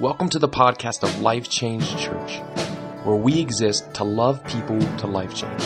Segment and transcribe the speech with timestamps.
[0.00, 2.38] Welcome to the podcast of Life Change Church,
[3.04, 5.62] where we exist to love people to life change.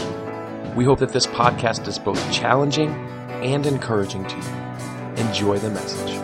[0.75, 5.25] We hope that this podcast is both challenging and encouraging to you.
[5.29, 6.17] Enjoy the message.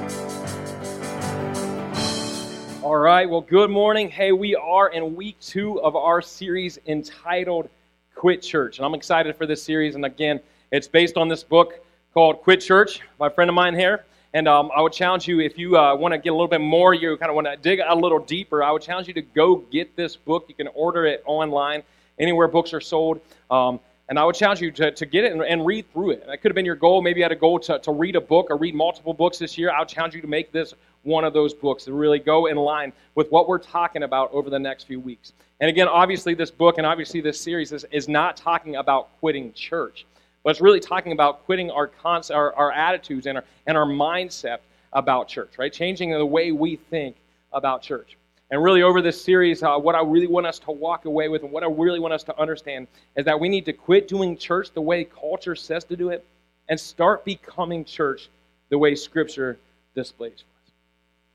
[2.83, 4.11] All right, well, good morning.
[4.11, 7.71] Hey, we are in week two of our series entitled
[8.17, 8.79] Quit Church.
[8.79, 9.95] And I'm excited for this series.
[9.95, 10.41] And again,
[10.73, 11.75] it's based on this book
[12.15, 14.05] called Quit Church, by a friend of mine here.
[14.35, 16.61] And um, I would challenge you, if you uh, want to get a little bit
[16.61, 19.23] more, you kind of want to dig a little deeper, I would challenge you to
[19.23, 20.47] go get this book.
[20.49, 21.83] You can order it online,
[22.19, 23.21] anywhere books are sold.
[23.51, 23.79] Um,
[24.09, 26.27] and I would challenge you to, to get it and, and, read through it.
[26.27, 27.03] That could have been your goal.
[27.03, 29.57] Maybe you had a goal to, to read a book or read multiple books this
[29.57, 29.71] year.
[29.71, 32.57] I would challenge you to make this one of those books to really go in
[32.57, 35.33] line with what we're talking about over the next few weeks.
[35.61, 39.53] And again, obviously, this book and obviously this series is, is not talking about quitting
[39.53, 40.07] church.
[40.43, 44.59] But it's really talking about quitting our, our, our attitudes and our, and our mindset
[44.93, 45.73] about church, right?
[45.73, 47.17] Changing the way we think
[47.53, 48.17] about church.
[48.51, 51.43] And really, over this series, uh, what I really want us to walk away with
[51.43, 54.37] and what I really want us to understand is that we need to quit doing
[54.37, 56.27] church the way culture says to do it
[56.69, 58.29] and start becoming church
[58.69, 59.59] the way Scripture
[59.95, 60.73] displays for us.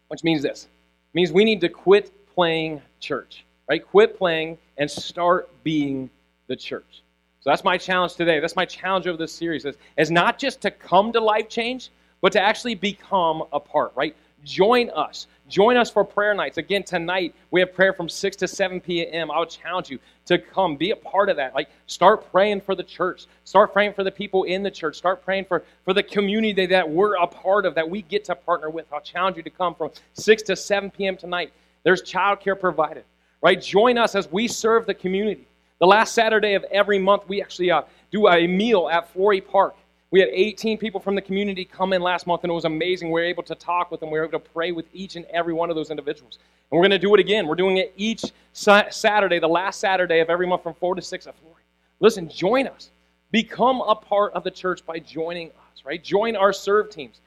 [0.10, 3.84] Which means this it means we need to quit playing church, right?
[3.84, 6.12] Quit playing and start being
[6.46, 7.02] the church.
[7.42, 8.40] So that's my challenge today.
[8.40, 11.92] That's my challenge over this series is, is not just to come to life change,
[12.22, 14.16] but to actually become a part, right?
[14.44, 15.28] Join us.
[15.50, 16.58] Join us for prayer nights.
[16.58, 19.32] Again, tonight we have prayer from 6 to 7 p.m.
[19.32, 21.56] I would challenge you to come, be a part of that.
[21.56, 23.26] Like, start praying for the church.
[23.46, 24.98] Start praying for the people in the church.
[24.98, 28.36] Start praying for, for the community that we're a part of, that we get to
[28.36, 28.86] partner with.
[28.92, 31.16] I'll challenge you to come from 6 to 7 p.m.
[31.16, 31.54] tonight.
[31.84, 33.06] There's childcare provided,
[33.42, 33.62] right?
[33.62, 35.47] Join us as we serve the community.
[35.80, 39.76] The last Saturday of every month, we actually uh, do a meal at Flory Park.
[40.10, 43.10] We had 18 people from the community come in last month, and it was amazing.
[43.10, 44.10] We were able to talk with them.
[44.10, 46.40] We were able to pray with each and every one of those individuals.
[46.72, 47.46] And we're going to do it again.
[47.46, 51.28] We're doing it each Saturday, the last Saturday of every month from 4 to 6
[51.28, 51.62] at Flory.
[52.00, 52.90] Listen, join us.
[53.32, 56.04] Become a part of the church by joining us, right?
[56.04, 57.20] Join our serve teams.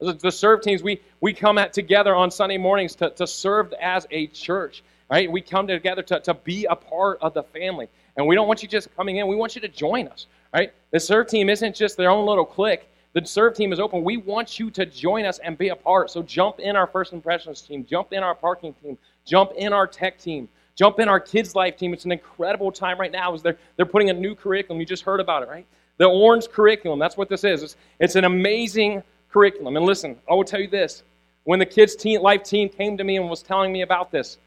[0.00, 4.06] The serve teams, we, we come at together on Sunday mornings to, to serve as
[4.12, 5.30] a church, right?
[5.30, 7.88] We come together to, to be a part of the family.
[8.18, 9.28] And we don't want you just coming in.
[9.28, 10.72] We want you to join us, right?
[10.90, 12.88] The serve team isn't just their own little clique.
[13.14, 14.02] The serve team is open.
[14.02, 16.10] We want you to join us and be a part.
[16.10, 19.86] So jump in our first impressions team, jump in our parking team, jump in our
[19.86, 21.94] tech team, jump in our kids' life team.
[21.94, 24.80] It's an incredible time right now as they're, they're putting a new curriculum.
[24.80, 25.66] You just heard about it, right?
[25.98, 27.62] The orange curriculum, that's what this is.
[27.62, 29.76] It's, it's an amazing curriculum.
[29.76, 31.04] And listen, I will tell you this.
[31.44, 34.38] When the kids' teen, life team came to me and was telling me about this,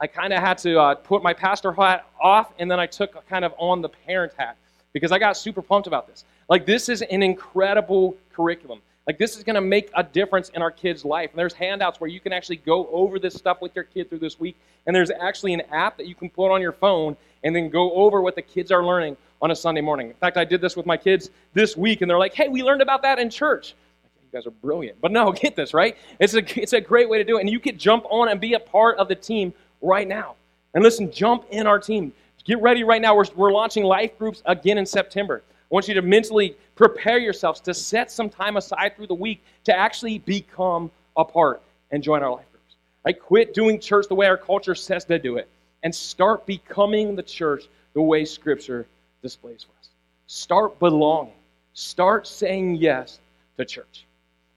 [0.00, 3.26] I kind of had to uh, put my pastor hat off, and then I took
[3.28, 4.56] kind of on the parent hat
[4.92, 6.24] because I got super pumped about this.
[6.48, 8.80] Like, this is an incredible curriculum.
[9.06, 11.30] Like, this is going to make a difference in our kids' life.
[11.30, 14.18] And there's handouts where you can actually go over this stuff with your kid through
[14.18, 14.56] this week.
[14.86, 17.92] And there's actually an app that you can put on your phone and then go
[17.92, 20.08] over what the kids are learning on a Sunday morning.
[20.08, 22.62] In fact, I did this with my kids this week, and they're like, hey, we
[22.62, 23.74] learned about that in church.
[24.04, 25.00] You guys are brilliant.
[25.00, 25.96] But no, get this, right?
[26.20, 27.40] It's a, it's a great way to do it.
[27.40, 30.34] And you could jump on and be a part of the team right now.
[30.74, 32.12] And listen, jump in our team.
[32.44, 33.14] Get ready right now.
[33.14, 35.42] We're, we're launching life groups again in September.
[35.48, 39.42] I want you to mentally prepare yourselves to set some time aside through the week
[39.64, 42.76] to actually become a part and join our life groups.
[43.04, 43.20] Right?
[43.20, 45.48] Quit doing church the way our culture says to do it
[45.82, 48.86] and start becoming the church the way Scripture
[49.22, 49.90] displays for us.
[50.26, 51.34] Start belonging.
[51.74, 53.18] Start saying yes
[53.56, 54.06] to church.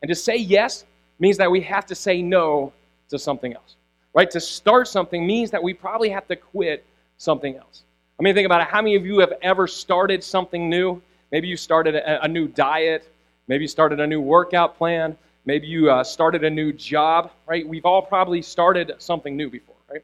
[0.02, 0.86] And to say yes
[1.20, 2.74] means that we have to say no
[3.10, 3.76] to something else
[4.14, 4.30] right?
[4.32, 6.86] To start something means that we probably have to quit
[7.18, 7.84] something else.
[8.20, 8.68] I mean, think about it.
[8.68, 11.02] How many of you have ever started something new?
[11.32, 13.10] Maybe you started a, a new diet.
[13.48, 15.18] Maybe you started a new workout plan.
[15.46, 17.68] Maybe you uh, started a new job, right?
[17.68, 20.04] We've all probably started something new before, right?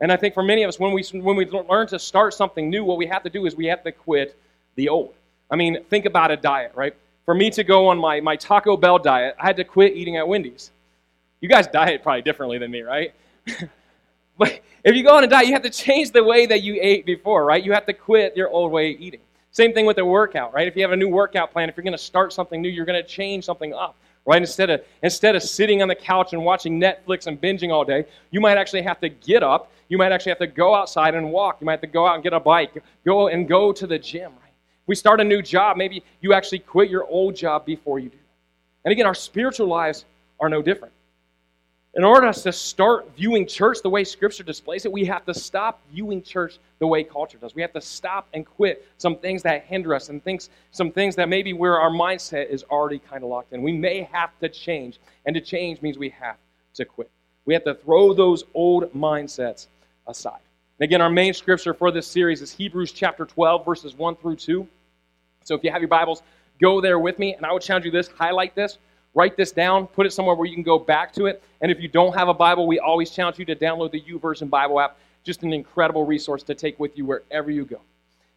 [0.00, 2.70] And I think for many of us, when we, when we learn to start something
[2.70, 4.38] new, what we have to do is we have to quit
[4.76, 5.14] the old.
[5.50, 6.94] I mean, think about a diet, right?
[7.26, 10.16] For me to go on my, my Taco Bell diet, I had to quit eating
[10.16, 10.70] at Wendy's.
[11.40, 13.12] You guys diet probably differently than me, right?
[14.38, 16.78] But if you go on a diet, you have to change the way that you
[16.80, 17.62] ate before, right?
[17.62, 19.20] You have to quit your old way of eating.
[19.52, 20.68] Same thing with a workout, right?
[20.68, 22.84] If you have a new workout plan, if you're going to start something new, you're
[22.84, 24.40] going to change something up, right?
[24.40, 28.04] Instead of instead of sitting on the couch and watching Netflix and binging all day,
[28.30, 29.72] you might actually have to get up.
[29.88, 31.60] You might actually have to go outside and walk.
[31.60, 33.98] You might have to go out and get a bike, go and go to the
[33.98, 34.52] gym, right?
[34.82, 38.08] If we start a new job, maybe you actually quit your old job before you
[38.08, 38.18] do.
[38.84, 40.04] And again, our spiritual lives
[40.38, 40.94] are no different.
[41.94, 45.80] In order to start viewing church the way Scripture displays it, we have to stop
[45.92, 47.56] viewing church the way culture does.
[47.56, 51.16] We have to stop and quit some things that hinder us and things, some things
[51.16, 53.62] that maybe where our mindset is already kind of locked in.
[53.62, 56.36] We may have to change, and to change means we have
[56.74, 57.10] to quit.
[57.44, 59.66] We have to throw those old mindsets
[60.06, 60.40] aside.
[60.78, 64.36] And again, our main scripture for this series is Hebrews chapter 12, verses 1 through
[64.36, 64.66] 2.
[65.42, 66.22] So if you have your Bibles,
[66.60, 67.34] go there with me.
[67.34, 68.78] And I would challenge you this highlight this,
[69.14, 71.42] write this down, put it somewhere where you can go back to it.
[71.60, 74.48] And if you don't have a Bible, we always challenge you to download the YouVersion
[74.48, 74.98] Bible app.
[75.24, 77.80] Just an incredible resource to take with you wherever you go.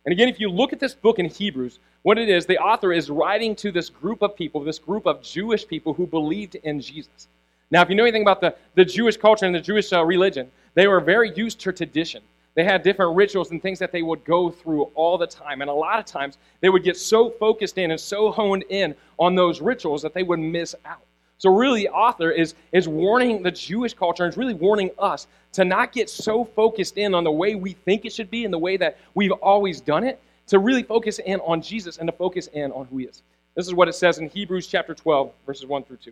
[0.05, 2.91] And again, if you look at this book in Hebrews, what it is, the author
[2.91, 6.81] is writing to this group of people, this group of Jewish people who believed in
[6.81, 7.29] Jesus.
[7.71, 10.51] Now, if you know anything about the, the Jewish culture and the Jewish uh, religion,
[10.73, 12.21] they were very used to tradition.
[12.55, 15.61] They had different rituals and things that they would go through all the time.
[15.61, 18.95] And a lot of times, they would get so focused in and so honed in
[19.17, 21.01] on those rituals that they would miss out.
[21.39, 25.27] So, really, the author is, is warning the Jewish culture and is really warning us
[25.53, 28.53] to not get so focused in on the way we think it should be and
[28.53, 32.11] the way that we've always done it, to really focus in on Jesus and to
[32.11, 33.23] focus in on who he is.
[33.55, 36.11] This is what it says in Hebrews chapter 12, verses 1 through 2.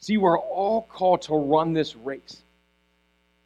[0.00, 2.42] See, we're all called to run this race.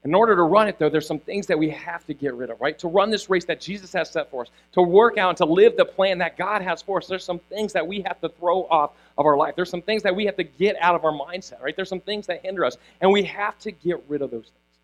[0.04, 2.50] In order to run it, though, there's some things that we have to get rid
[2.50, 2.78] of, right?
[2.78, 5.46] To run this race that Jesus has set for us, to work out and to
[5.46, 8.28] live the plan that God has for us, there's some things that we have to
[8.28, 9.56] throw off of our life.
[9.56, 11.74] There's some things that we have to get out of our mindset, right?
[11.74, 14.78] There's some things that hinder us, and we have to get rid of those things.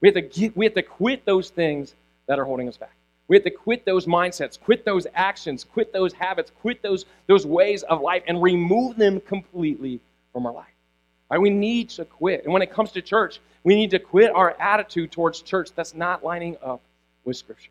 [0.00, 1.94] We have to, get, we have to quit those things
[2.26, 2.96] that are holding us back.
[3.28, 7.46] We have to quit those mindsets, quit those actions, quit those habits, quit those, those
[7.46, 10.00] ways of life, and remove them completely
[10.32, 10.71] from our life.
[11.32, 11.40] Right?
[11.40, 12.44] We need to quit.
[12.44, 15.94] And when it comes to church, we need to quit our attitude towards church that's
[15.94, 16.82] not lining up
[17.24, 17.70] with Scripture.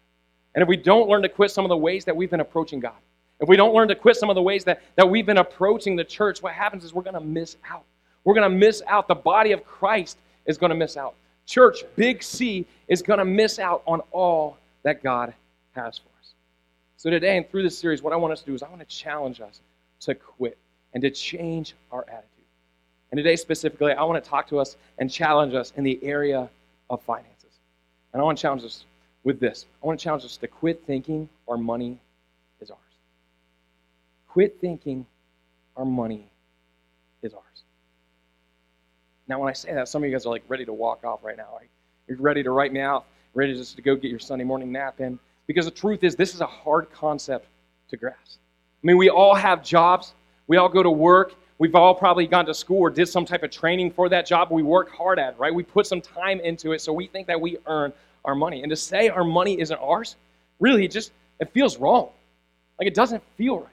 [0.55, 2.79] And if we don't learn to quit some of the ways that we've been approaching
[2.79, 2.95] God,
[3.39, 5.95] if we don't learn to quit some of the ways that, that we've been approaching
[5.95, 7.83] the church, what happens is we're going to miss out.
[8.23, 9.07] We're going to miss out.
[9.07, 10.17] The body of Christ
[10.47, 11.13] is going to miss out.
[11.45, 15.35] Church, big C, is going to miss out on all that God
[15.73, 16.33] has for us.
[16.97, 18.79] So today and through this series, what I want us to do is I want
[18.79, 19.61] to challenge us
[19.99, 20.57] to quit
[20.95, 22.40] and to change our attitude.
[23.11, 26.49] And today, specifically, I want to talk to us and challenge us in the area
[26.89, 27.59] of finances.
[28.13, 28.85] And I want to challenge us
[29.23, 31.99] with this I want to challenge us to quit thinking our money
[32.59, 32.79] is ours.
[34.27, 35.05] Quit thinking
[35.77, 36.27] our money
[37.21, 37.43] is ours.
[39.27, 41.23] Now, when I say that, some of you guys are like ready to walk off
[41.23, 41.49] right now.
[41.57, 41.69] Right?
[42.07, 44.99] You're ready to write me out, ready just to go get your Sunday morning nap
[44.99, 45.19] in.
[45.47, 47.47] Because the truth is, this is a hard concept
[47.89, 48.37] to grasp.
[48.83, 50.13] I mean, we all have jobs,
[50.47, 53.43] we all go to work, We've all probably gone to school or did some type
[53.43, 54.49] of training for that job.
[54.49, 55.53] We work hard at, it, right?
[55.53, 57.93] We put some time into it, so we think that we earn
[58.25, 58.63] our money.
[58.63, 60.15] And to say our money isn't ours,
[60.59, 62.09] really, it just it feels wrong.
[62.79, 63.67] Like it doesn't feel right.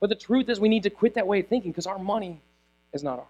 [0.00, 2.42] But the truth is, we need to quit that way of thinking because our money
[2.92, 3.26] is not ours.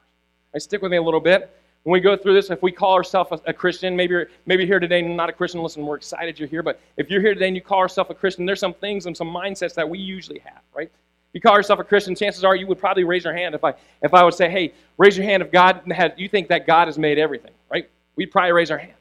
[0.52, 1.56] I stick with me a little bit.
[1.84, 4.64] When we go through this, if we call ourselves a, a, Christian, maybe you're, maybe
[4.64, 6.64] you're here today and not a Christian, listen, we're excited you're here.
[6.64, 9.16] But if you're here today and you call yourself a Christian, there's some things and
[9.16, 10.90] some mindsets that we usually have, right?
[11.32, 13.74] You call yourself a Christian, chances are you would probably raise your hand if I
[14.02, 16.88] if I would say, hey, raise your hand if God had you think that God
[16.88, 17.88] has made everything, right?
[18.16, 18.94] We'd probably raise our hand.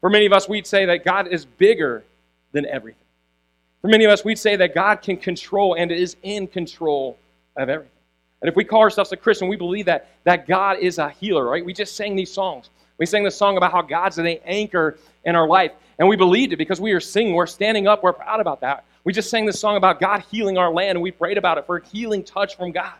[0.00, 2.04] For many of us, we'd say that God is bigger
[2.52, 3.02] than everything.
[3.80, 7.18] For many of us, we'd say that God can control and is in control
[7.56, 7.92] of everything.
[8.40, 11.44] And if we call ourselves a Christian, we believe that, that God is a healer,
[11.44, 11.64] right?
[11.64, 12.70] We just sang these songs.
[12.98, 15.72] We sang this song about how God's an anchor in our life.
[15.98, 18.84] And we believed it because we are singing, we're standing up, we're proud about that.
[19.04, 21.66] We just sang this song about God healing our land, and we prayed about it
[21.66, 22.94] for a healing touch from God.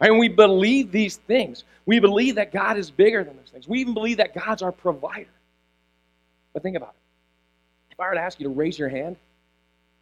[0.00, 1.64] And we believe these things.
[1.86, 3.68] We believe that God is bigger than those things.
[3.68, 5.30] We even believe that God's our provider.
[6.52, 7.92] But think about it.
[7.92, 9.16] If I were to ask you to raise your hand,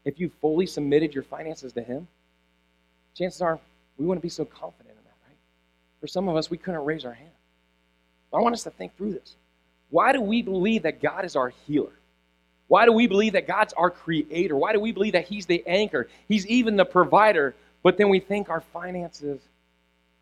[0.04, 2.09] if you fully submitted your finances to Him,
[3.14, 3.59] chances are
[3.99, 5.37] we wouldn't be so confident in that, right?
[6.00, 7.30] For some of us, we couldn't raise our hand.
[8.32, 9.37] I want us to think through this.
[9.90, 11.92] Why do we believe that God is our healer?
[12.70, 14.56] Why do we believe that God's our creator?
[14.56, 16.06] Why do we believe that He's the anchor?
[16.28, 19.40] He's even the provider, but then we think our finances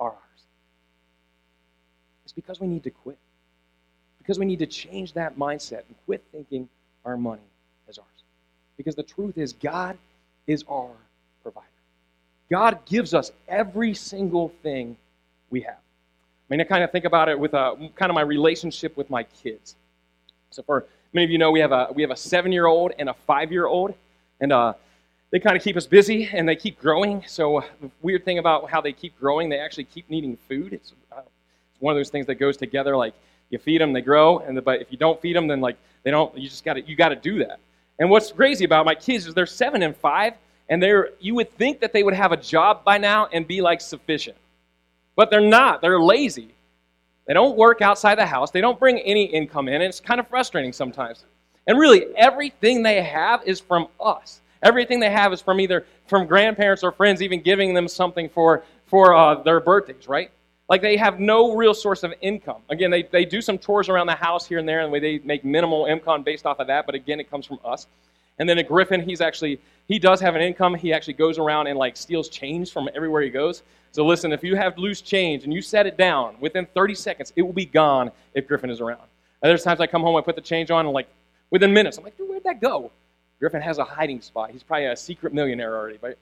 [0.00, 0.42] are ours?
[2.24, 3.18] It's because we need to quit.
[4.16, 6.70] Because we need to change that mindset and quit thinking
[7.04, 7.42] our money
[7.86, 8.06] is ours.
[8.78, 9.98] Because the truth is, God
[10.46, 10.88] is our
[11.42, 11.66] provider.
[12.50, 14.96] God gives us every single thing
[15.50, 15.74] we have.
[15.74, 19.10] I mean, I kind of think about it with a, kind of my relationship with
[19.10, 19.76] my kids.
[20.50, 22.92] So for Many of you know we have a we have a seven year old
[22.98, 23.94] and a five year old,
[24.40, 24.74] and uh,
[25.30, 27.24] they kind of keep us busy and they keep growing.
[27.26, 30.72] So the weird thing about how they keep growing, they actually keep needing food.
[30.72, 32.96] It's, uh, it's one of those things that goes together.
[32.96, 33.14] Like
[33.50, 35.76] You feed them, they grow, and the, but if you don't feed them, then like
[36.02, 36.36] they don't.
[36.36, 37.58] You just got to you got to do that.
[37.98, 40.34] And what's crazy about my kids is they're seven and five,
[40.68, 43.60] and they're you would think that they would have a job by now and be
[43.62, 44.36] like sufficient,
[45.16, 45.80] but they're not.
[45.80, 46.50] They're lazy.
[47.28, 48.50] They don't work outside the house.
[48.50, 51.24] They don't bring any income in, and it's kind of frustrating sometimes.
[51.66, 54.40] And really, everything they have is from us.
[54.62, 58.64] Everything they have is from either from grandparents or friends, even giving them something for
[58.86, 60.30] for uh, their birthdays, right?
[60.70, 62.62] Like they have no real source of income.
[62.70, 65.44] Again, they, they do some chores around the house here and there, and they make
[65.44, 66.86] minimal income based off of that.
[66.86, 67.86] But again, it comes from us.
[68.38, 70.74] And then a Griffin, he's actually he does have an income.
[70.74, 73.62] He actually goes around and like steals change from everywhere he goes.
[73.90, 77.32] So listen, if you have loose change and you set it down within 30 seconds,
[77.36, 79.00] it will be gone if Griffin is around.
[79.42, 81.08] And there's times I come home, I put the change on, and like
[81.50, 82.90] within minutes, I'm like, dude, where'd that go?
[83.38, 84.50] Griffin has a hiding spot.
[84.50, 85.98] He's probably a secret millionaire already.
[86.00, 86.18] But,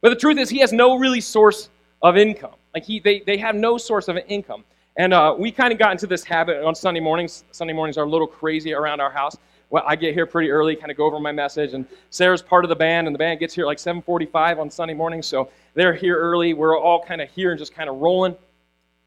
[0.00, 1.68] but the truth is, he has no really source
[2.02, 2.54] of income.
[2.74, 4.64] Like he, they, they have no source of income.
[4.96, 7.44] And uh, we kind of got into this habit on Sunday mornings.
[7.52, 9.36] Sunday mornings are a little crazy around our house.
[9.70, 12.64] Well, I get here pretty early, kind of go over my message, and Sarah's part
[12.64, 15.94] of the band, and the band gets here like 7:45 on Sunday morning, so they're
[15.94, 16.54] here early.
[16.54, 18.36] We're all kind of here and just kind of rolling.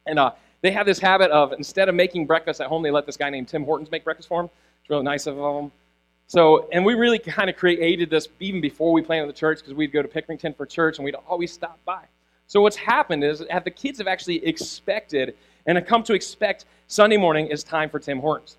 [0.06, 3.06] And uh, they have this habit of instead of making breakfast at home, they let
[3.06, 4.50] this guy named Tim Hortons make breakfast for them.
[4.82, 5.72] It's really nice of them.
[6.28, 9.74] So, and we really kind of created this even before we planted the church because
[9.74, 12.04] we'd go to Pickerington for church and we'd always stop by.
[12.48, 17.18] So, what's happened is the kids have actually expected and have come to expect Sunday
[17.18, 18.58] morning is time for Tim Hortons.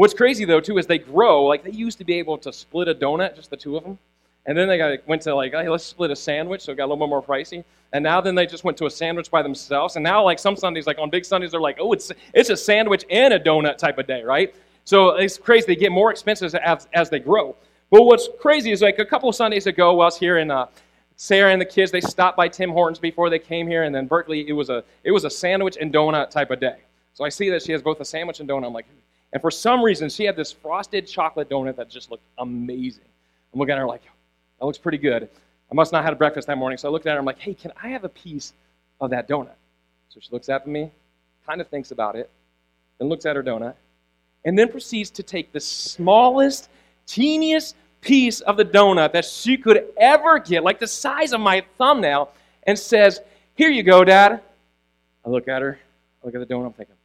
[0.00, 1.44] What's crazy though too is they grow.
[1.44, 3.98] Like they used to be able to split a donut, just the two of them,
[4.46, 6.84] and then they got, went to like, hey, let's split a sandwich, so it got
[6.84, 7.64] a little bit more pricey.
[7.92, 9.96] And now then they just went to a sandwich by themselves.
[9.96, 12.56] And now like some Sundays, like on big Sundays, they're like, oh, it's it's a
[12.56, 14.54] sandwich and a donut type of day, right?
[14.86, 15.66] So it's crazy.
[15.66, 17.54] They get more expensive as, as they grow.
[17.90, 20.68] But what's crazy is like a couple Sundays ago, while I was here in uh,
[21.16, 24.06] Sarah and the kids, they stopped by Tim Hortons before they came here, and then
[24.06, 26.78] Berkeley, it was a it was a sandwich and donut type of day.
[27.12, 28.64] So I see that she has both a sandwich and donut.
[28.64, 28.86] I'm like,
[29.32, 33.04] and for some reason, she had this frosted chocolate donut that just looked amazing.
[33.52, 34.02] I'm looking at her like,
[34.58, 35.28] that looks pretty good.
[35.70, 36.78] I must not have had breakfast that morning.
[36.78, 37.18] So I looked at her.
[37.18, 38.52] And I'm like, hey, can I have a piece
[39.00, 39.54] of that donut?
[40.08, 40.90] So she looks at me,
[41.46, 42.28] kind of thinks about it,
[42.98, 43.74] then looks at her donut,
[44.44, 46.68] and then proceeds to take the smallest,
[47.06, 51.62] teeniest piece of the donut that she could ever get, like the size of my
[51.78, 52.32] thumbnail,
[52.64, 53.20] and says,
[53.54, 54.40] Here you go, Dad.
[55.24, 55.78] I look at her,
[56.22, 56.96] I look at the donut, I'm thinking,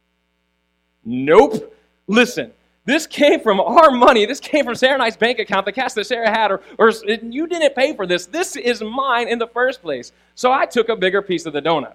[1.04, 1.75] Nope.
[2.06, 2.52] Listen,
[2.86, 4.26] this came from our money.
[4.26, 6.90] This came from Sarah and I's bank account, the cash that Sarah had, or, or
[6.90, 8.26] you didn't pay for this.
[8.26, 10.12] This is mine in the first place.
[10.36, 11.94] So I took a bigger piece of the donut.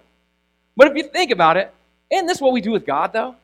[0.76, 1.72] But if you think about it,
[2.10, 3.36] isn't this what we do with God, though?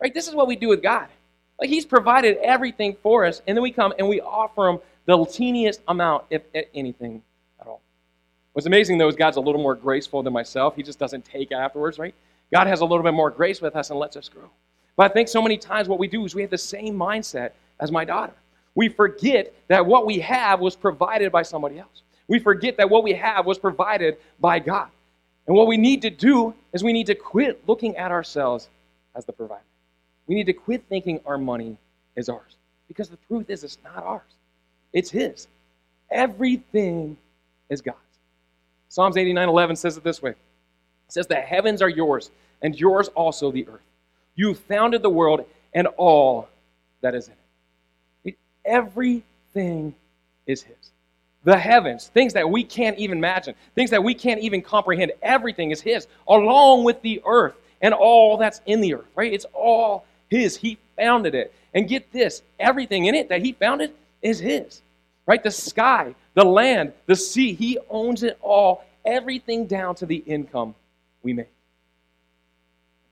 [0.00, 0.12] Right?
[0.12, 1.08] This is what we do with God.
[1.60, 5.22] Like He's provided everything for us, and then we come and we offer Him the
[5.26, 6.42] teeniest amount, if
[6.74, 7.22] anything
[7.60, 7.82] at all.
[8.54, 10.76] What's amazing, though, is God's a little more graceful than myself.
[10.76, 12.14] He just doesn't take afterwards, right?
[12.50, 14.48] God has a little bit more grace with us and lets us grow.
[14.96, 17.50] But I think so many times what we do is we have the same mindset
[17.80, 18.34] as my daughter.
[18.74, 22.02] We forget that what we have was provided by somebody else.
[22.28, 24.88] We forget that what we have was provided by God.
[25.46, 28.68] And what we need to do is we need to quit looking at ourselves
[29.14, 29.62] as the provider.
[30.26, 31.76] We need to quit thinking our money
[32.16, 32.56] is ours.
[32.88, 34.22] Because the truth is, it's not ours,
[34.92, 35.48] it's His.
[36.10, 37.16] Everything
[37.68, 37.98] is God's.
[38.88, 40.36] Psalms 89 11 says it this way It
[41.08, 42.30] says, The heavens are yours,
[42.62, 43.82] and yours also the earth.
[44.34, 46.48] You founded the world and all
[47.00, 47.34] that is in
[48.24, 48.36] it.
[48.64, 49.94] Everything
[50.46, 50.76] is His.
[51.44, 55.70] The heavens, things that we can't even imagine, things that we can't even comprehend, everything
[55.70, 59.32] is His, along with the earth and all that's in the earth, right?
[59.32, 60.56] It's all His.
[60.56, 61.52] He founded it.
[61.74, 64.80] And get this everything in it that He founded is His,
[65.26, 65.42] right?
[65.42, 70.74] The sky, the land, the sea, He owns it all, everything down to the income
[71.22, 71.50] we make.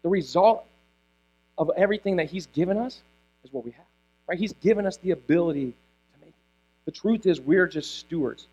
[0.03, 0.65] The result
[1.59, 3.01] of everything that He's given us
[3.45, 3.87] is what we have.
[4.29, 4.39] Right?
[4.39, 5.73] He's given us the ability
[6.15, 6.35] to make it.
[6.85, 8.47] The truth is, we're just stewards.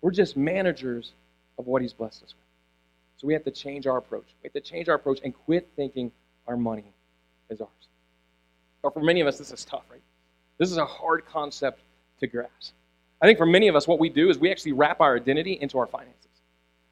[0.00, 1.12] We're just managers
[1.58, 3.18] of what He's blessed us with.
[3.18, 4.26] So we have to change our approach.
[4.42, 6.12] We have to change our approach and quit thinking
[6.46, 6.84] our money
[7.50, 7.68] is ours.
[8.82, 10.00] But for many of us, this is tough, right?
[10.58, 11.80] This is a hard concept
[12.20, 12.74] to grasp.
[13.20, 15.58] I think for many of us, what we do is we actually wrap our identity
[15.60, 16.14] into our finances.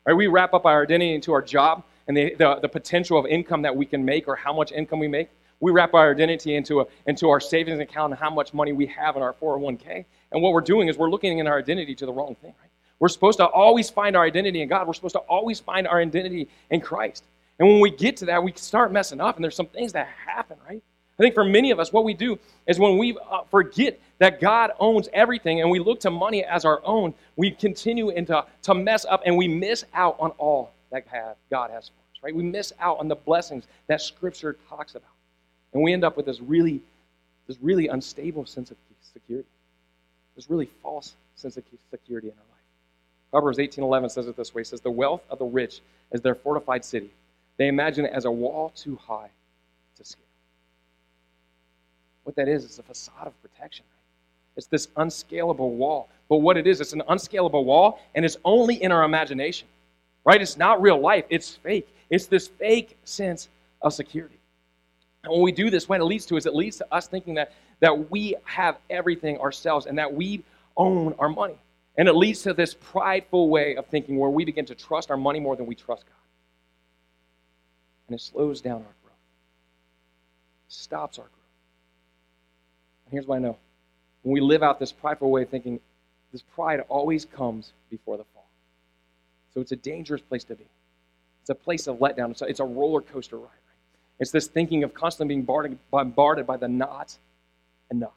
[0.05, 0.15] Right?
[0.15, 3.63] We wrap up our identity into our job and the, the, the potential of income
[3.63, 5.29] that we can make or how much income we make.
[5.61, 8.87] We wrap our identity into, a, into our savings account and how much money we
[8.87, 10.05] have in our 401k.
[10.33, 12.71] And what we're doing is we're looking in our identity to the wrong thing, right?
[12.99, 14.87] We're supposed to always find our identity in God.
[14.87, 17.25] We're supposed to always find our identity in Christ.
[17.59, 20.09] And when we get to that, we start messing up, and there's some things that
[20.27, 20.83] happen, right?
[21.19, 24.41] I think for many of us, what we do is when we uh, forget that
[24.41, 28.75] God owns everything and we look to money as our own, we continue into to
[28.75, 31.07] mess up and we miss out on all that
[31.51, 32.35] God has for us, right?
[32.35, 35.15] We miss out on the blessings that Scripture talks about.
[35.76, 36.80] And we end up with this really,
[37.47, 38.78] this really unstable sense of
[39.12, 39.47] security,
[40.35, 42.64] this really false sense of security in our life.
[43.30, 46.35] Proverbs 18:11 says it this way: it says, "The wealth of the rich is their
[46.35, 47.11] fortified city.
[47.59, 49.28] They imagine it as a wall too high
[49.97, 50.25] to scale."
[52.25, 53.85] What that is, is a facade of protection.
[54.56, 56.09] It's this unscalable wall.
[56.30, 59.68] But what it is, it's an unscalable wall, and it's only in our imagination.
[60.25, 60.40] Right?
[60.40, 61.26] It's not real life.
[61.28, 61.87] It's fake.
[62.09, 63.50] It's this fake sense
[63.83, 64.36] of security.
[65.26, 67.35] And when we do this, what it leads to is it leads to us thinking
[67.35, 70.45] that, that we have everything ourselves and that we
[70.76, 71.56] own our money.
[71.99, 75.16] And it leads to this prideful way of thinking where we begin to trust our
[75.16, 76.12] money more than we trust God.
[78.06, 79.18] And it slows down our growth,
[80.68, 81.33] stops our growth.
[83.06, 83.56] And here's what I know
[84.23, 85.80] when we live out this prideful way of thinking,
[86.30, 88.47] this pride always comes before the fall.
[89.54, 90.66] So it's a dangerous place to be.
[91.40, 92.30] It's a place of letdown.
[92.30, 93.50] It's a, it's a roller coaster ride.
[94.18, 97.16] It's this thinking of constantly being bombarded by the not
[97.90, 98.11] enough.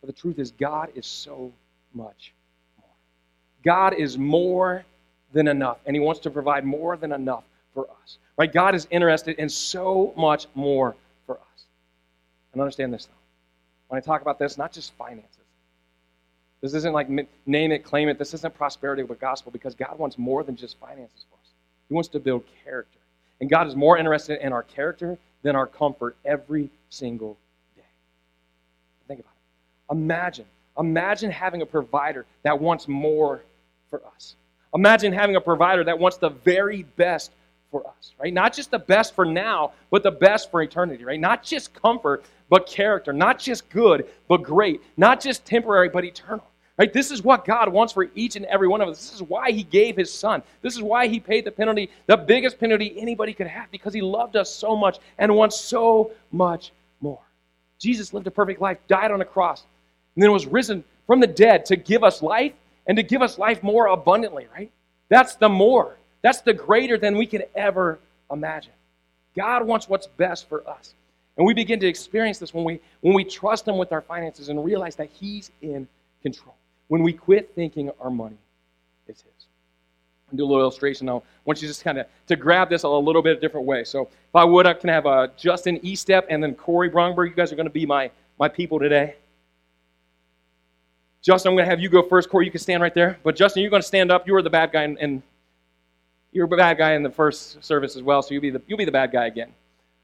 [0.00, 1.52] But the truth is, God is so
[1.92, 2.32] much
[2.78, 2.88] more.
[3.62, 4.84] God is more
[5.32, 7.44] than enough, and He wants to provide more than enough
[7.74, 8.18] for us.
[8.36, 8.50] Right?
[8.50, 11.64] God is interested in so much more for us.
[12.52, 13.12] And understand this, though.
[13.88, 15.36] When I talk about this, not just finances.
[16.62, 17.08] This isn't like
[17.46, 18.18] name it, claim it.
[18.18, 21.50] This isn't prosperity with gospel because God wants more than just finances for us.
[21.88, 22.99] He wants to build character.
[23.40, 27.38] And God is more interested in our character than our comfort every single
[27.76, 27.82] day.
[29.08, 29.94] Think about it.
[29.94, 30.46] Imagine
[30.80, 33.42] Imagine having a provider that wants more
[33.90, 34.34] for us.
[34.74, 37.32] Imagine having a provider that wants the very best
[37.70, 38.32] for us, right?
[38.32, 41.20] Not just the best for now, but the best for eternity, right?
[41.20, 43.12] Not just comfort, but character.
[43.12, 44.80] Not just good, but great.
[44.96, 46.46] Not just temporary, but eternal.
[46.80, 46.90] Right?
[46.90, 48.96] This is what God wants for each and every one of us.
[48.96, 50.42] This is why He gave His Son.
[50.62, 54.00] This is why He paid the penalty, the biggest penalty anybody could have, because He
[54.00, 56.72] loved us so much and wants so much
[57.02, 57.20] more.
[57.78, 59.66] Jesus lived a perfect life, died on a cross,
[60.14, 62.54] and then was risen from the dead to give us life
[62.86, 64.72] and to give us life more abundantly, right?
[65.10, 65.98] That's the more.
[66.22, 67.98] That's the greater than we can ever
[68.32, 68.72] imagine.
[69.36, 70.94] God wants what's best for us.
[71.36, 74.48] And we begin to experience this when we when we trust him with our finances
[74.48, 75.86] and realize that he's in
[76.22, 76.54] control.
[76.90, 78.36] When we quit thinking our money
[79.06, 79.46] is his.
[80.28, 81.08] I'll do a little illustration.
[81.08, 83.84] I want you just kind of to grab this a little bit a different way.
[83.84, 87.28] So if I would, I can have uh, Justin Estep and then Corey Brongberg.
[87.28, 89.14] You guys are going to be my, my people today.
[91.22, 92.28] Justin, I'm going to have you go first.
[92.28, 93.20] Corey, you can stand right there.
[93.22, 94.26] But Justin, you're going to stand up.
[94.26, 95.22] You were the bad guy, and
[96.32, 98.20] you're a bad guy in the first service as well.
[98.20, 99.52] So you'll be the you'll be the bad guy again.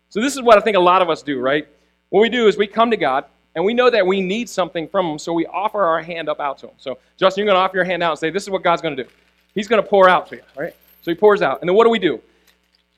[0.09, 1.67] So this is what I think a lot of us do, right?
[2.11, 3.25] What we do is we come to God
[3.57, 6.39] and we know that we need something from Him, so we offer our hand up
[6.39, 6.75] out to Him.
[6.79, 8.83] So Justin, you're going to offer your hand out and say, "This is what God's
[8.83, 9.09] going to do."
[9.55, 10.77] He's going to pour out to you, right?
[11.03, 12.21] So He pours out, and then what do we do?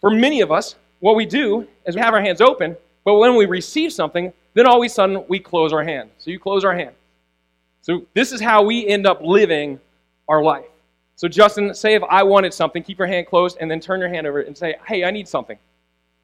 [0.01, 3.37] For many of us, what we do is we have our hands open, but when
[3.37, 6.11] we receive something, then all of a sudden we close our hand.
[6.19, 6.95] So you close our hand.
[7.81, 9.81] So this is how we end up living
[10.29, 10.67] our life.
[11.15, 14.09] So Justin, say if I wanted something, keep your hand closed and then turn your
[14.09, 15.59] hand over and say, "Hey, I need something."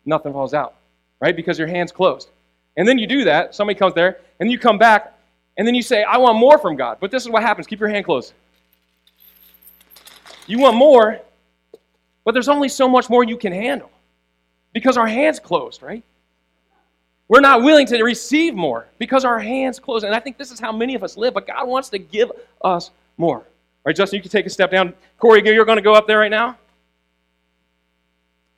[0.04, 0.74] Nothing falls out,
[1.20, 1.34] right?
[1.34, 2.28] Because your hand's closed.
[2.76, 5.12] And then you do that, somebody comes there, and you come back,
[5.56, 7.66] and then you say, "I want more from God." But this is what happens.
[7.66, 8.32] Keep your hand closed.
[10.46, 11.20] You want more,
[12.24, 13.90] but there's only so much more you can handle
[14.72, 16.02] because our hand's closed, right?
[17.28, 20.04] We're not willing to receive more because our hands closed.
[20.04, 22.30] And I think this is how many of us live, but God wants to give
[22.62, 23.38] us more.
[23.38, 23.44] All
[23.86, 24.92] right, Justin, you can take a step down.
[25.18, 26.58] Corey, you're going to go up there right now.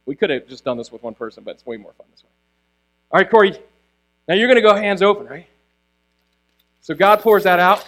[0.05, 2.25] We could have just done this with one person, but it's way more fun this
[2.25, 2.31] way.
[3.13, 3.59] All right, Corey,
[4.29, 5.47] now you're going to go hands open, right?
[6.81, 7.85] So God pours that out.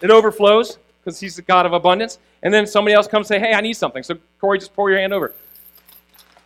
[0.00, 2.18] It overflows because He's the God of abundance.
[2.42, 4.02] And then somebody else comes and say, Hey, I need something.
[4.02, 5.34] So Corey, just pour your hand over.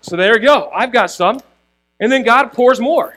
[0.02, 0.70] So there you go.
[0.74, 1.40] I've got some.
[1.98, 3.16] And then God pours more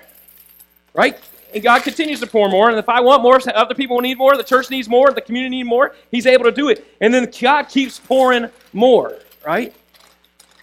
[0.93, 1.19] right?
[1.53, 2.69] And God continues to pour more.
[2.69, 5.57] And if I want more, other people need more, the church needs more, the community
[5.57, 6.85] needs more, He's able to do it.
[7.01, 9.73] And then God keeps pouring more, right?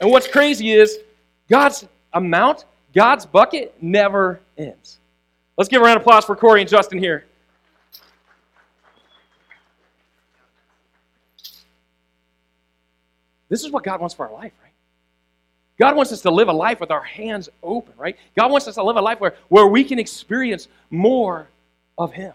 [0.01, 0.99] And what's crazy is
[1.49, 4.99] God's amount, God's bucket never ends.
[5.61, 7.27] Let's give a round of applause for Corey and Justin here.
[13.51, 14.73] This is what God wants for our life, right?
[15.79, 18.17] God wants us to live a life with our hands open, right?
[18.35, 21.47] God wants us to live a life where, where we can experience more
[21.99, 22.33] of Him.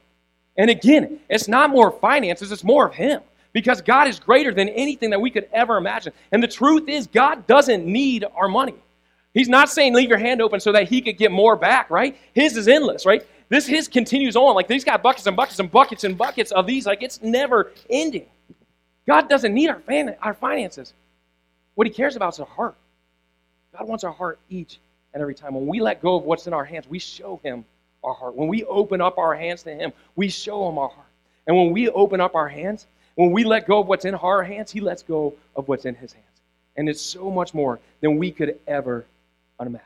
[0.55, 3.21] And again, it's not more finances, it's more of Him.
[3.53, 6.13] Because God is greater than anything that we could ever imagine.
[6.31, 8.75] And the truth is, God doesn't need our money.
[9.36, 12.17] He's not saying leave your hand open so that He could get more back, right?
[12.34, 13.21] His is endless, right?
[13.50, 14.56] This His continues on.
[14.56, 16.88] Like He's got buckets and buckets and buckets and buckets of these.
[16.88, 18.26] Like it's never ending.
[19.06, 20.93] God doesn't need our, fan, our finances.
[21.76, 22.76] What He cares about is our heart.
[23.78, 24.80] God wants our heart each
[25.13, 25.54] and every time.
[25.54, 27.65] When we let go of what's in our hands, we show Him
[28.06, 28.36] our heart.
[28.36, 31.08] When we open up our hands to Him, we show Him our heart.
[31.45, 34.43] And when we open up our hands, when we let go of what's in our
[34.43, 36.26] hands, He lets go of what's in His hands.
[36.78, 39.06] And it's so much more than we could ever
[39.62, 39.84] imagine.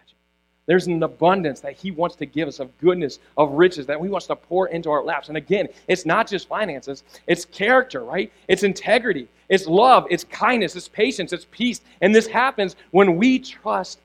[0.65, 4.07] There's an abundance that He wants to give us of goodness, of riches that He
[4.07, 5.27] wants to pour into our laps.
[5.27, 8.31] And again, it's not just finances, it's character, right?
[8.47, 11.81] It's integrity, it's love, it's kindness, it's patience, it's peace.
[12.01, 13.99] And this happens when we trust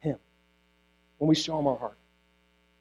[0.00, 0.16] Him,
[1.18, 1.96] when we show Him our heart.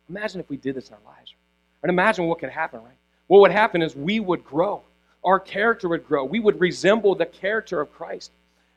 [0.10, 1.36] Imagine if we did this in our lives.
[1.84, 2.98] And imagine what could happen, right?
[3.28, 4.82] What would happen is we would grow.
[5.24, 6.24] Our character would grow.
[6.26, 8.32] We would resemble the character of Christ.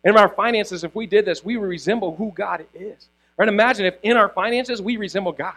[0.05, 3.09] In our finances, if we did this, we would resemble who God is.
[3.41, 3.49] Right?
[3.49, 5.55] Imagine if in our finances we resemble God.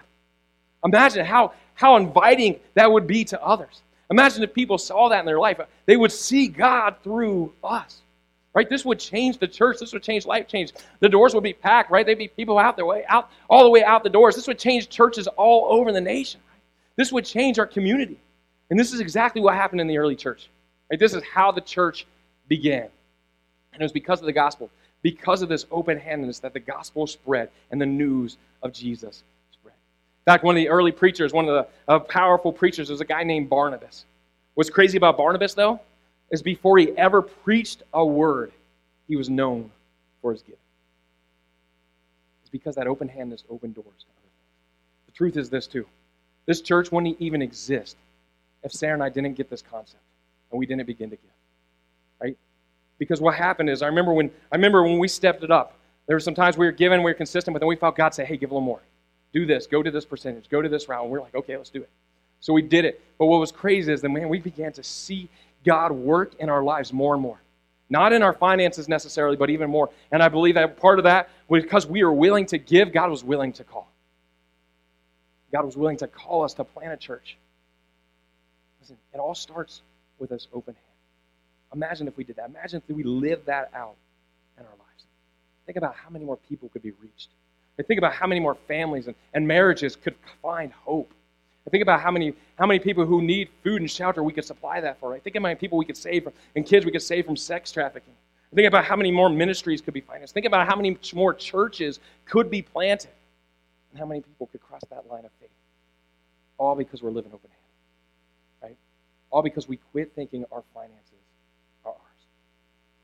[0.86, 3.82] Imagine how, how inviting that would be to others.
[4.10, 5.60] Imagine if people saw that in their life.
[5.86, 8.00] They would see God through us.
[8.54, 8.70] Right?
[8.70, 9.80] This would change the church.
[9.82, 10.72] This would change life change.
[11.02, 12.06] The doors would be packed, right?
[12.06, 14.38] There'd be people out their way, out all the way out the doors.
[14.38, 16.40] This would change churches all over the nation.
[16.96, 18.18] This would change our community.
[18.70, 20.48] And this is exactly what happened in the early church.
[20.90, 20.98] Right?
[20.98, 22.08] This is how the church
[22.48, 22.88] began.
[23.74, 24.70] And it was because of the gospel,
[25.04, 29.76] because of this open handedness that the gospel spread and the news of Jesus spread.
[30.26, 33.06] In fact, one of the early preachers, one of the uh, powerful preachers, was a
[33.06, 34.06] guy named Barnabas.
[34.56, 35.80] What's crazy about Barnabas, though,
[36.32, 38.52] is before he ever preached a word,
[39.08, 39.70] he was known
[40.22, 40.58] for his giving.
[42.42, 45.06] It's because that open handedness opened doors to other things.
[45.08, 45.86] The truth is this, too.
[46.46, 47.98] This church wouldn't even exist
[48.64, 50.02] if Sarah and I didn't get this concept
[50.50, 51.30] and we didn't begin to give.
[53.04, 56.16] Because what happened is I remember when I remember when we stepped it up, there
[56.16, 58.26] were some times we were given, we were consistent, but then we felt God say,
[58.26, 58.82] hey, give a little more.
[59.34, 61.04] Do this, go to this percentage, go to this route.
[61.04, 61.90] And we're like, okay, let's do it.
[62.40, 63.02] So we did it.
[63.18, 65.30] But what was crazy is that man, we began to see
[65.66, 67.40] God work in our lives more and more.
[67.90, 69.90] Not in our finances necessarily, but even more.
[70.12, 73.24] And I believe that part of that because we were willing to give, God was
[73.24, 73.90] willing to call.
[75.52, 77.38] God was willing to call us to plant a church.
[78.82, 79.82] Listen, it all starts
[80.18, 80.93] with us open hand.
[81.74, 82.50] Imagine if we did that.
[82.50, 83.96] Imagine if we lived that out
[84.58, 85.04] in our lives.
[85.66, 87.30] Think about how many more people could be reached.
[87.78, 91.12] And think about how many more families and, and marriages could find hope.
[91.66, 94.46] And think about how many, how many people who need food and shelter we could
[94.46, 95.18] supply that for.
[95.20, 98.14] Think about people we could save from, and kids we could save from sex trafficking.
[98.54, 100.36] Think about how many more ministries could be financed.
[100.36, 103.10] Think about how many more churches could be planted.
[103.92, 105.50] And how many people could cross that line of faith.
[106.60, 108.78] All because we're living open handed, Right?
[109.32, 111.14] All because we quit thinking our finances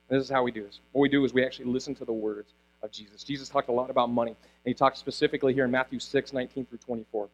[0.10, 0.80] and this is how we do this.
[0.92, 3.24] What we do is we actually listen to the words of Jesus.
[3.24, 6.66] Jesus talked a lot about money, and he talked specifically here in Matthew 6, 19
[6.66, 7.30] through 24.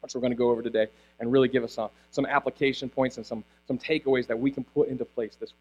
[0.00, 0.86] Which we're going to go over today
[1.18, 4.64] and really give us some, some application points and some, some takeaways that we can
[4.64, 5.58] put into place this week.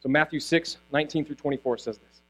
[0.00, 2.20] So Matthew 6, 19 through 24 says this.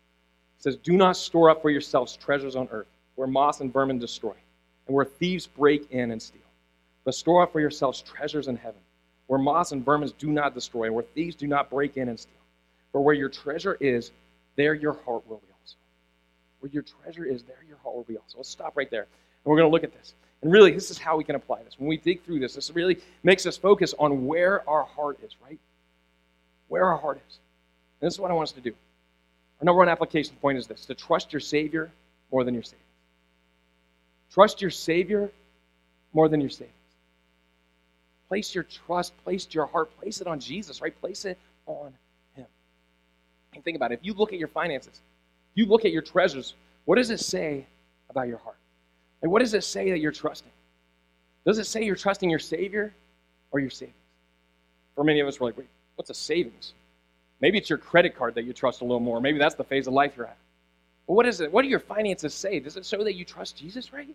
[0.58, 3.98] It says, Do not store up for yourselves treasures on earth, where moss and vermin
[3.98, 4.34] destroy,
[4.86, 6.40] and where thieves break in and steal.
[7.04, 8.80] But store up for yourselves treasures in heaven,
[9.26, 12.18] where moss and vermin do not destroy, and where thieves do not break in and
[12.18, 12.43] steal.
[12.94, 14.12] For where your treasure is,
[14.54, 15.74] there your heart will be also.
[16.60, 18.38] Where your treasure is, there your heart will be also.
[18.38, 19.02] Let's stop right there.
[19.02, 20.14] And we're going to look at this.
[20.42, 21.74] And really, this is how we can apply this.
[21.76, 25.32] When we dig through this, this really makes us focus on where our heart is,
[25.44, 25.58] right?
[26.68, 27.40] Where our heart is.
[28.00, 28.70] And this is what I want us to do.
[29.60, 31.90] Our number one application point is this to trust your Savior
[32.30, 32.80] more than your savings.
[34.32, 35.32] Trust your Savior
[36.12, 36.72] more than your savings.
[38.28, 40.96] Place your trust, place your heart, place it on Jesus, right?
[41.00, 41.40] Place it
[43.64, 44.00] think about it.
[44.00, 45.00] If you look at your finances,
[45.54, 47.66] you look at your treasures, what does it say
[48.10, 48.56] about your heart?
[49.22, 50.50] And what does it say that you're trusting?
[51.46, 52.94] Does it say you're trusting your Savior
[53.50, 53.96] or your savings?
[54.94, 56.74] For many of us, we're like, wait, what's a savings?
[57.40, 59.20] Maybe it's your credit card that you trust a little more.
[59.20, 60.36] Maybe that's the phase of life you're at.
[61.06, 61.52] But what is it?
[61.52, 62.60] What do your finances say?
[62.60, 64.08] Does it show that you trust Jesus, right?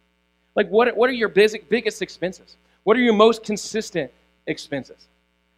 [0.56, 2.58] Like, what, what are your biggest expenses?
[2.84, 4.12] What are your most consistent
[4.48, 5.08] expenses?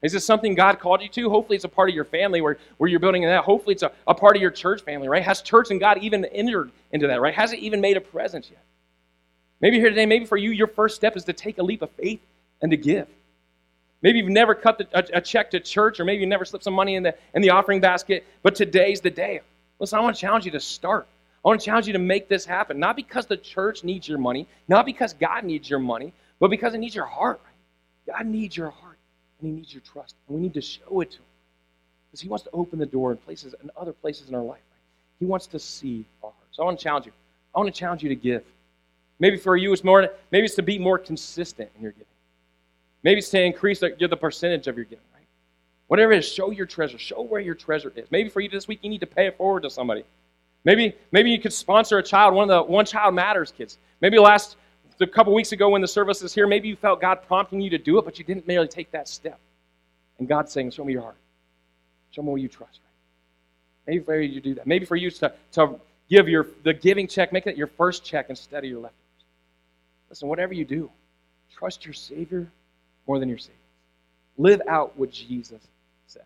[0.02, 1.30] Is this something God called you to?
[1.30, 3.44] Hopefully, it's a part of your family where, where you're building that.
[3.44, 5.24] Hopefully, it's a, a part of your church family, right?
[5.24, 7.34] Has church and God even entered into that, right?
[7.34, 8.64] Has it even made a presence yet?
[9.60, 11.92] Maybe here today, maybe for you, your first step is to take a leap of
[11.92, 12.20] faith
[12.64, 13.08] and to give.
[14.02, 16.64] Maybe you've never cut the, a, a, check to church, or maybe you never slipped
[16.64, 19.42] some money in the, in the offering basket, but today's the day.
[19.78, 21.08] Listen, I want to challenge you to start.
[21.46, 22.80] I want to challenge you to make this happen.
[22.80, 26.74] Not because the church needs your money, not because God needs your money, but because
[26.74, 27.42] it needs your heart.
[28.08, 28.91] God needs your heart
[29.42, 30.16] and he needs your trust.
[30.28, 31.26] And we need to show it to him.
[32.10, 34.60] Because he wants to open the door in places and other places in our life.
[34.72, 35.20] Right?
[35.20, 36.60] He wants to see our hearts.
[36.60, 37.12] I want to challenge you.
[37.56, 38.44] I want to challenge you to give.
[39.20, 42.06] Maybe for you it's more maybe it's to be more consistent in your giving.
[43.04, 45.26] Maybe it's to increase the, the percentage of your giving, right?
[45.88, 46.98] Whatever it is, show your treasure.
[46.98, 48.10] Show where your treasure is.
[48.10, 50.04] Maybe for you this week you need to pay it forward to somebody.
[50.64, 53.78] Maybe maybe you could sponsor a child, one of the one child matters kids.
[54.02, 54.58] Maybe last
[55.02, 57.70] a couple weeks ago when the service is here, maybe you felt God prompting you
[57.70, 59.40] to do it, but you didn't merely take that step.
[60.20, 61.18] And God's saying, Show me your heart.
[62.12, 62.80] Show me what you trust.
[63.88, 63.94] Right?
[63.94, 64.68] Maybe for you to do that.
[64.68, 68.28] Maybe for you to, to give your the giving check, make it your first check
[68.30, 69.26] instead of your leftovers.
[70.10, 70.92] Listen, whatever you do,
[71.52, 72.52] trust your Savior
[73.08, 73.58] more than your savings.
[74.38, 75.62] Live out what Jesus
[76.08, 76.24] says.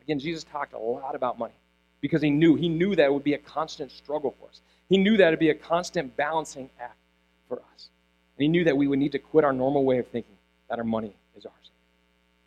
[0.00, 1.54] Again, Jesus talked a lot about money
[2.00, 4.60] because he knew he knew that it would be a constant struggle for us.
[4.88, 6.96] He knew that it would be a constant balancing act
[7.48, 7.88] for us.
[8.36, 10.36] And he knew that we would need to quit our normal way of thinking
[10.68, 11.70] that our money is ours.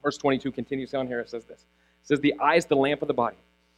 [0.04, 1.20] Verse 22 continues down here.
[1.20, 1.60] It says this.
[1.60, 3.38] It says, The eye is the lamp of the body.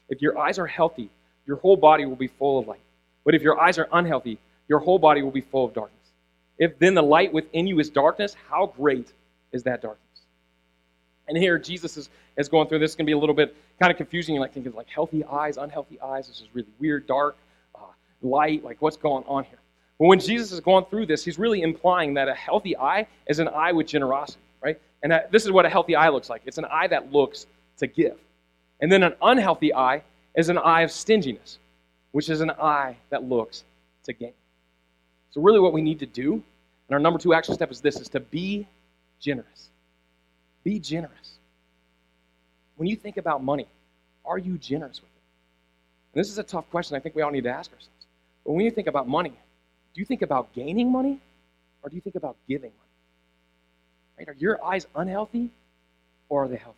[0.10, 1.10] If your eyes are healthy,
[1.47, 2.82] your whole body will be full of light.
[3.24, 5.97] But if your eyes are unhealthy, your whole body will be full of darkness.
[6.58, 9.12] If then the light within you is darkness, how great
[9.52, 10.06] is that darkness?
[11.28, 12.91] And here Jesus is, is going through this.
[12.91, 14.36] It's going to be a little bit kind of confusing.
[14.36, 16.28] You like thinking like healthy eyes, unhealthy eyes.
[16.28, 17.38] This is really weird, dark,
[17.74, 17.80] uh,
[18.21, 18.63] light.
[18.63, 19.61] Like what's going on here?
[20.07, 23.47] When Jesus is going through this, he's really implying that a healthy eye is an
[23.47, 24.81] eye with generosity, right?
[25.03, 26.41] And that, this is what a healthy eye looks like.
[26.47, 27.45] It's an eye that looks
[27.77, 28.17] to give.
[28.79, 30.01] And then an unhealthy eye
[30.35, 31.59] is an eye of stinginess,
[32.13, 33.63] which is an eye that looks
[34.05, 34.33] to gain.
[35.29, 37.99] So really what we need to do, and our number two action step is this,
[37.99, 38.67] is to be
[39.19, 39.69] generous.
[40.63, 41.37] Be generous.
[42.75, 43.67] When you think about money,
[44.25, 46.15] are you generous with it?
[46.15, 48.07] And this is a tough question I think we all need to ask ourselves.
[48.43, 49.33] But when you think about money,
[49.93, 51.19] do you think about gaining money
[51.84, 52.77] or do you think about giving money?
[54.17, 54.30] Right?
[54.30, 55.49] Are your eyes unhealthy
[56.30, 56.77] or are they healthy?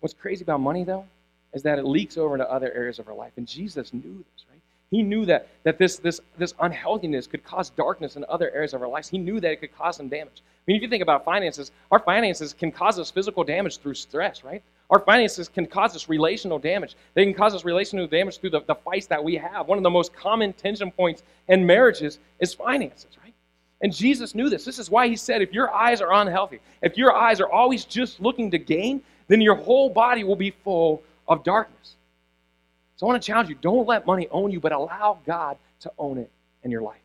[0.00, 1.06] What's crazy about money, though,
[1.54, 3.32] is that it leaks over into other areas of our life.
[3.36, 4.60] And Jesus knew this, right?
[4.90, 8.82] He knew that, that this, this, this unhealthiness could cause darkness in other areas of
[8.82, 9.08] our lives.
[9.08, 10.42] He knew that it could cause some damage.
[10.42, 13.94] I mean, if you think about finances, our finances can cause us physical damage through
[13.94, 14.62] stress, right?
[14.90, 16.94] Our finances can cause us relational damage.
[17.14, 19.66] They can cause us relational damage through the, the fights that we have.
[19.66, 23.32] One of the most common tension points in marriages is finances, right?
[23.80, 24.64] And Jesus knew this.
[24.64, 27.84] This is why he said, if your eyes are unhealthy, if your eyes are always
[27.84, 31.96] just looking to gain, then your whole body will be full of darkness.
[32.96, 35.92] So I want to challenge you don't let money own you, but allow God to
[35.98, 36.30] own it
[36.62, 37.00] in your life.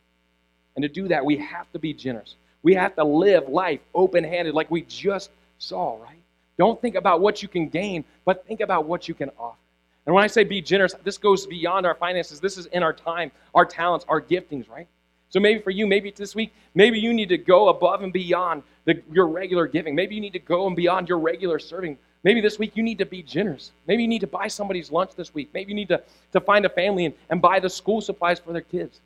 [0.75, 2.35] And to do that, we have to be generous.
[2.61, 6.18] We have to live life open handed, like we just saw, right?
[6.59, 9.57] Don't think about what you can gain, but think about what you can offer.
[10.05, 12.41] And when I say be generous, this goes beyond our finances.
[12.41, 14.87] This is in our time, our talents, our giftings, right?
[15.29, 18.63] So maybe for you, maybe this week, maybe you need to go above and beyond
[18.83, 19.95] the, your regular giving.
[19.95, 21.97] Maybe you need to go and beyond your regular serving.
[22.23, 23.71] Maybe this week you need to be generous.
[23.87, 25.51] Maybe you need to buy somebody's lunch this week.
[25.53, 28.51] Maybe you need to, to find a family and, and buy the school supplies for
[28.51, 28.99] their kids.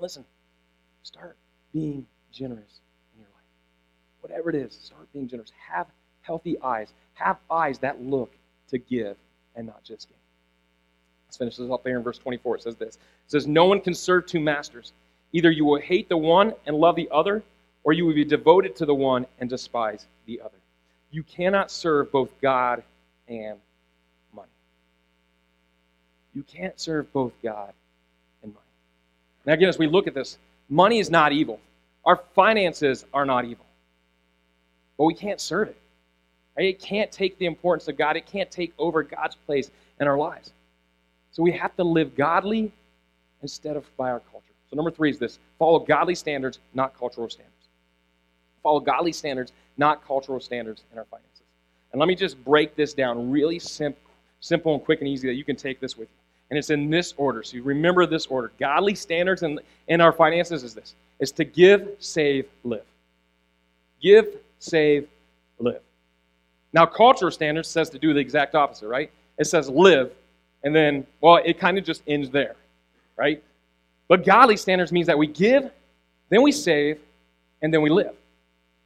[0.00, 0.24] Listen,
[1.02, 1.36] start
[1.74, 2.80] being generous
[3.14, 3.44] in your life.
[4.22, 5.52] Whatever it is, start being generous.
[5.68, 5.88] Have
[6.28, 6.92] healthy eyes.
[7.14, 8.32] Have eyes that look
[8.68, 9.16] to give
[9.56, 10.18] and not just gain.
[11.26, 12.56] Let's finish this up there in verse 24.
[12.56, 14.92] It says this It says, No one can serve two masters.
[15.32, 17.42] Either you will hate the one and love the other,
[17.82, 20.56] or you will be devoted to the one and despise the other.
[21.10, 22.82] You cannot serve both God
[23.26, 23.58] and
[24.34, 24.48] money.
[26.34, 27.72] You can't serve both God
[28.42, 28.64] and money.
[29.44, 30.38] Now, again, as we look at this,
[30.68, 31.60] money is not evil.
[32.04, 33.66] Our finances are not evil.
[34.96, 35.76] But we can't serve it.
[36.58, 40.18] It can't take the importance of God, it can't take over God's place in our
[40.18, 40.52] lives.
[41.30, 42.72] So we have to live godly
[43.42, 44.44] instead of by our culture.
[44.70, 47.54] So, number three is this follow godly standards, not cultural standards.
[48.62, 51.42] Follow godly standards, not cultural standards in our finances.
[51.92, 55.34] And let me just break this down really simple, simple and quick and easy that
[55.34, 56.14] you can take this with you.
[56.50, 57.42] And it's in this order.
[57.42, 58.52] So you remember this order.
[58.58, 62.84] Godly standards in, in our finances is this is to give, save, live.
[64.00, 64.26] Give,
[64.58, 65.08] save,
[65.58, 65.80] live.
[66.78, 69.10] Now, cultural standards says to do the exact opposite, right?
[69.36, 70.12] It says live,
[70.62, 72.54] and then, well, it kind of just ends there,
[73.16, 73.42] right?
[74.06, 75.68] But godly standards means that we give,
[76.28, 77.00] then we save,
[77.62, 78.14] and then we live.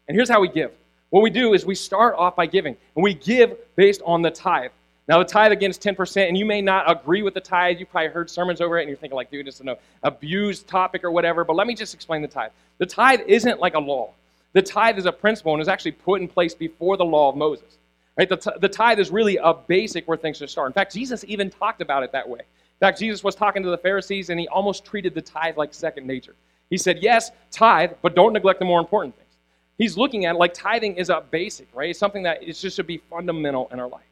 [0.08, 0.70] And here's how we give.
[1.10, 4.30] What we do is we start off by giving, and we give based on the
[4.30, 4.70] tithe.
[5.06, 7.78] Now, the tithe again is 10%, and you may not agree with the tithe.
[7.78, 11.04] You probably heard sermons over it, and you're thinking, like, dude, it's an abused topic
[11.04, 11.44] or whatever.
[11.44, 12.52] But let me just explain the tithe.
[12.78, 14.12] The tithe isn't like a law.
[14.54, 17.36] The tithe is a principle and is actually put in place before the law of
[17.36, 17.76] Moses.
[18.16, 18.28] Right?
[18.28, 20.66] The, t- the tithe is really a basic where things should start.
[20.66, 22.40] In fact, Jesus even talked about it that way.
[22.40, 25.72] In fact, Jesus was talking to the Pharisees and he almost treated the tithe like
[25.72, 26.34] second nature.
[26.68, 29.28] He said, Yes, tithe, but don't neglect the more important things.
[29.78, 31.90] He's looking at it like tithing is a basic, right?
[31.90, 34.04] It's something that it just should be fundamental in our life.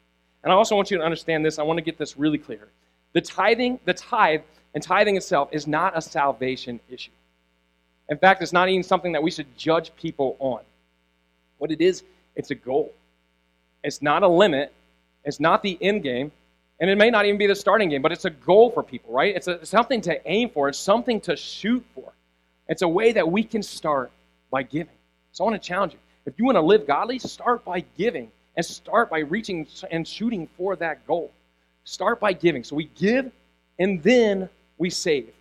[0.43, 1.59] And I also want you to understand this.
[1.59, 2.67] I want to get this really clear.
[3.13, 4.41] The tithing, the tithe,
[4.73, 7.11] and tithing itself is not a salvation issue.
[8.09, 10.61] In fact, it's not even something that we should judge people on.
[11.57, 12.03] What it is,
[12.35, 12.93] it's a goal.
[13.83, 14.73] It's not a limit.
[15.23, 16.31] It's not the end game.
[16.79, 19.13] And it may not even be the starting game, but it's a goal for people,
[19.13, 19.35] right?
[19.35, 22.11] It's, a, something to aim for, it's something to shoot for.
[22.67, 24.11] It's a way that we can start
[24.49, 24.95] by giving.
[25.31, 25.99] So I want to challenge you.
[26.25, 30.47] If you want to live godly, start by giving and start by reaching and shooting
[30.57, 31.31] for that goal.
[31.83, 32.63] Start by giving.
[32.63, 33.31] So we give
[33.77, 35.33] and then we save.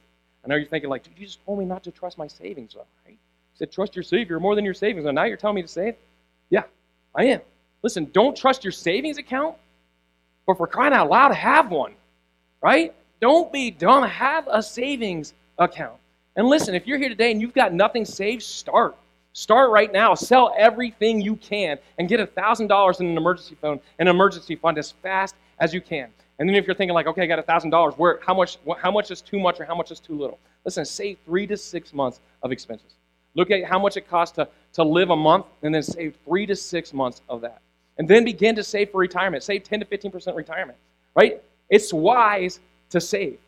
[0.45, 2.75] I know you're thinking, like, dude, you just told me not to trust my savings,
[2.75, 3.13] though, right?
[3.13, 3.19] You
[3.55, 5.07] said, trust your Savior more than your savings.
[5.07, 5.97] And now you're telling me to save?
[6.49, 6.65] Yeah,
[7.15, 7.41] I am.
[7.83, 9.57] Listen, don't trust your savings account,
[10.47, 11.95] but for crying out loud, have one,
[12.63, 12.95] right?
[13.21, 14.05] Don't be dumb.
[14.05, 15.97] Have a savings account.
[16.37, 18.97] And listen, if you're here today and you've got nothing saved, start.
[19.33, 20.15] Start right now.
[20.15, 24.91] Sell everything you can and get $1,000 in an emergency fund, an emergency fund as
[24.91, 26.09] fast as you can.
[26.39, 29.11] And then if you're thinking like, okay, I got $1,000, where, how much, how much
[29.11, 30.39] is too much or how much is too little?
[30.65, 32.95] Listen, save three to six months of expenses.
[33.35, 36.47] Look at how much it costs to, to live a month and then save three
[36.47, 37.61] to six months of that.
[38.01, 39.43] And then begin to save for retirement.
[39.43, 40.79] Save 10 to 15% retirement,
[41.15, 41.43] right?
[41.69, 42.59] It's wise
[42.89, 43.39] to save.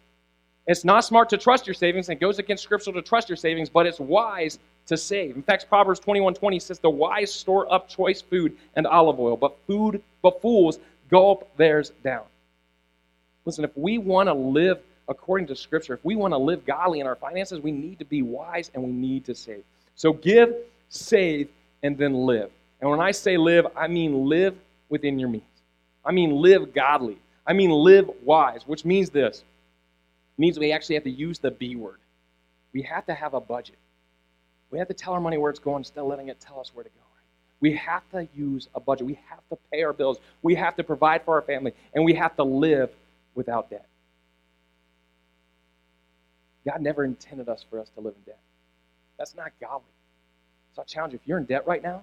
[0.66, 3.36] It's not smart to trust your savings, and it goes against scripture to trust your
[3.36, 5.36] savings, but it's wise to save.
[5.36, 9.38] In fact, Proverbs 21 20 says, The wise store up choice food and olive oil,
[9.38, 10.78] but food, but fools
[11.10, 12.24] gulp theirs down.
[13.46, 17.00] Listen, if we want to live according to Scripture, if we want to live godly
[17.00, 19.64] in our finances, we need to be wise and we need to save.
[19.94, 20.54] So give,
[20.90, 21.48] save,
[21.82, 22.50] and then live.
[22.82, 24.56] And when I say live, I mean live
[24.88, 25.44] within your means.
[26.04, 27.16] I mean live godly.
[27.46, 29.38] I mean live wise, which means this.
[29.38, 31.98] It means we actually have to use the B word.
[32.72, 33.76] We have to have a budget.
[34.70, 36.72] We have to tell our money where it's going instead of letting it tell us
[36.74, 36.96] where to go.
[37.60, 39.06] We have to use a budget.
[39.06, 40.18] We have to pay our bills.
[40.42, 41.72] We have to provide for our family.
[41.94, 42.90] And we have to live
[43.36, 43.86] without debt.
[46.66, 48.40] God never intended us for us to live in debt.
[49.18, 49.84] That's not godly.
[50.74, 52.02] So I challenge you if you're in debt right now,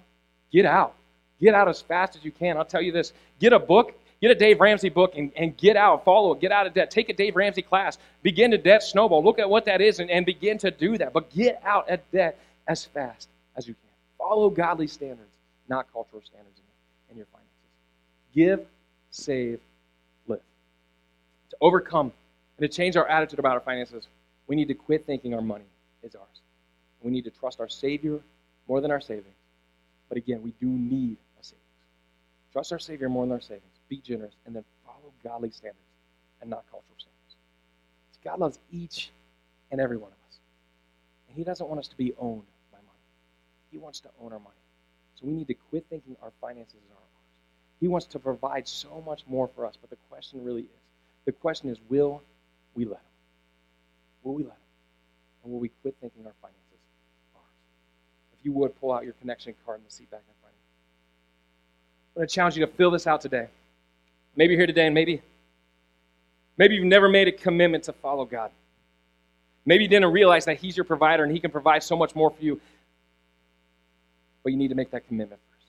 [0.52, 0.94] get out.
[1.40, 2.56] Get out as fast as you can.
[2.56, 5.76] I'll tell you this get a book, get a Dave Ramsey book, and, and get
[5.76, 6.04] out.
[6.04, 6.40] Follow it.
[6.40, 6.90] Get out of debt.
[6.90, 7.98] Take a Dave Ramsey class.
[8.22, 9.24] Begin to debt snowball.
[9.24, 11.12] Look at what that is and, and begin to do that.
[11.12, 13.90] But get out of debt as fast as you can.
[14.18, 15.30] Follow godly standards,
[15.68, 16.58] not cultural standards
[17.08, 17.50] in, in your finances.
[18.34, 18.60] Give,
[19.10, 19.60] save,
[20.28, 20.40] live.
[21.50, 22.12] To overcome
[22.58, 24.06] and to change our attitude about our finances,
[24.46, 25.64] we need to quit thinking our money
[26.02, 26.26] is ours.
[27.02, 28.20] We need to trust our Savior
[28.68, 29.26] more than our savings.
[30.10, 31.62] But again, we do need a savings.
[32.52, 33.64] Trust our Savior more than our savings.
[33.88, 35.78] Be generous, and then follow godly standards
[36.40, 37.36] and not cultural standards.
[38.22, 39.10] God loves each
[39.70, 40.38] and every one of us.
[41.28, 42.42] And He doesn't want us to be owned
[42.72, 42.98] by money.
[43.70, 44.54] He wants to own our money.
[45.14, 47.06] So we need to quit thinking our finances are ours.
[47.78, 49.76] He wants to provide so much more for us.
[49.80, 50.80] But the question really is
[51.24, 52.20] the question is, will
[52.74, 53.04] we let Him?
[54.24, 54.58] Will we let Him?
[55.44, 56.59] And will we quit thinking our finances
[58.42, 62.16] you would, pull out your connection card in the seat back in front of you.
[62.16, 63.48] I'm going to challenge you to fill this out today.
[64.36, 65.22] Maybe you're here today and maybe,
[66.56, 68.50] maybe you've never made a commitment to follow God.
[69.66, 72.30] Maybe you didn't realize that He's your provider and He can provide so much more
[72.30, 72.60] for you.
[74.42, 75.66] But you need to make that commitment first.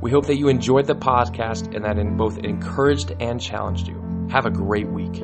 [0.00, 4.28] We hope that you enjoyed the podcast and that it both encouraged and challenged you.
[4.30, 5.22] Have a great week.